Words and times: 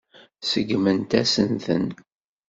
Seggment-asen-ten. 0.49 1.87